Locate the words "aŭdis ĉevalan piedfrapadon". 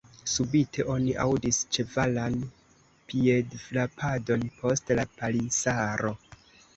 1.25-4.47